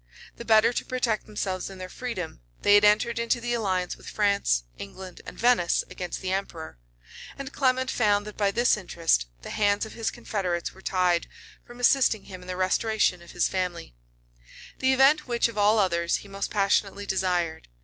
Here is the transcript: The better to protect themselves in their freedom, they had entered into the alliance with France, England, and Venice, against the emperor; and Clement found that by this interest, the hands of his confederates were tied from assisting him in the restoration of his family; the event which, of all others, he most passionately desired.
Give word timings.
The 0.37 0.45
better 0.45 0.73
to 0.73 0.83
protect 0.83 1.27
themselves 1.27 1.69
in 1.69 1.77
their 1.77 1.87
freedom, 1.87 2.41
they 2.63 2.73
had 2.73 2.83
entered 2.83 3.19
into 3.19 3.39
the 3.39 3.53
alliance 3.53 3.95
with 3.95 4.09
France, 4.09 4.63
England, 4.79 5.21
and 5.27 5.37
Venice, 5.37 5.83
against 5.91 6.21
the 6.21 6.31
emperor; 6.31 6.79
and 7.37 7.53
Clement 7.53 7.91
found 7.91 8.25
that 8.25 8.35
by 8.35 8.49
this 8.49 8.75
interest, 8.77 9.27
the 9.43 9.51
hands 9.51 9.85
of 9.85 9.93
his 9.93 10.09
confederates 10.09 10.73
were 10.73 10.81
tied 10.81 11.27
from 11.67 11.79
assisting 11.79 12.23
him 12.25 12.41
in 12.41 12.47
the 12.47 12.57
restoration 12.57 13.21
of 13.21 13.33
his 13.33 13.47
family; 13.47 13.93
the 14.79 14.91
event 14.91 15.27
which, 15.27 15.47
of 15.47 15.55
all 15.55 15.77
others, 15.77 16.15
he 16.25 16.27
most 16.27 16.49
passionately 16.49 17.05
desired. 17.05 17.67